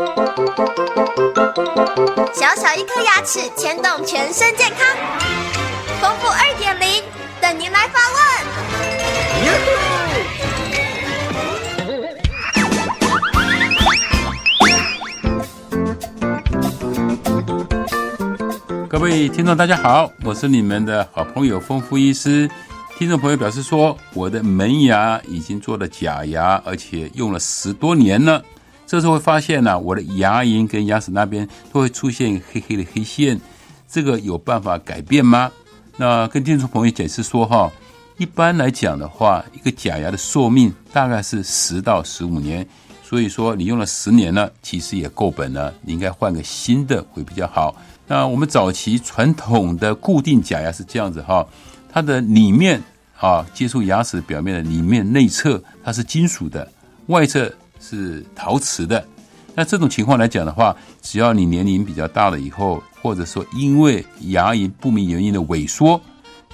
[0.00, 0.06] 小
[2.56, 4.96] 小一颗牙齿牵动全身健康，
[6.00, 7.02] 丰富二点零
[7.38, 8.18] 等您来发问。
[18.88, 22.50] 各位听众，大家好，我是你们的好朋友丰富医师。
[22.96, 28.42] 听众朋友表示说，我的门牙已经做了假牙，而且用了十多年了。
[28.90, 33.40] 这时候会发现呢，我的牙龈跟牙齿那边都会出现黑黑的黑线，
[33.88, 35.48] 这个有办法改变吗？
[35.96, 37.70] 那跟听众朋友解释说哈，
[38.18, 42.66] 一般来讲的话，一个假牙的寿命大概是十到十五年，
[43.04, 47.76] 所以说你用了十年了，其实也够本了，你应该换个新的会比较好。
[48.08, 51.46] 那我们早期传统的固定假牙是这样子哈，
[51.92, 52.82] 它的里面
[53.16, 56.68] 啊接触牙齿表面的里面内侧它是金属的，
[57.06, 57.54] 外侧。
[57.80, 59.04] 是陶瓷的，
[59.54, 66.00] 那这种情况来讲的话，只要你年龄比较大了以后，或者说因为牙龈不明原因的萎缩，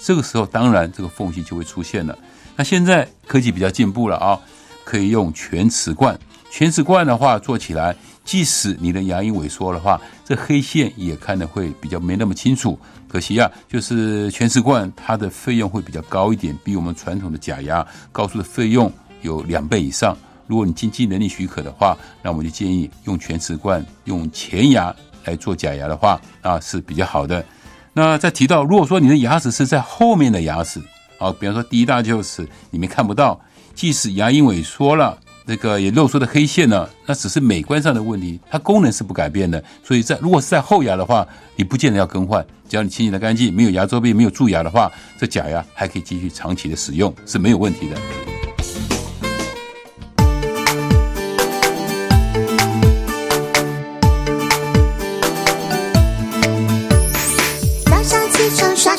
[0.00, 2.16] 这个时候当然这个缝隙就会出现了。
[2.54, 4.38] 那现在科技比较进步了啊，
[4.84, 6.16] 可以用全瓷冠。
[6.50, 12.78] 全瓷冠的话做起来，即使你的牙龈萎缩的话，这黑线也看得会比较没那么清楚。
[13.08, 20.16] 可惜啊，就是全瓷冠它的费用会比较高一点，比我们传统的假牙高出的费用有两倍以上。
[20.46, 27.44] 如果你经济能力许可的话，那我们就建议用全瓷冠、用前牙来做假牙的话，啊是比较好的。
[27.92, 30.80] 那再提到，如果说你的牙齿是在后面的牙齿，
[31.18, 33.40] 啊，比方说第一大臼齿里面看不到，
[33.74, 39.62] 即使牙龈萎缩了，这个也露出的黑线呢，那只是美观上的问题，它功能是不改变的。
[39.84, 48.33] 所以在如果是在后牙的话，你不见得要更换，只要你清洗的干净，没有牙周病，没有蛀牙的话，这假牙还可以继续长期的使用，是没有问题的。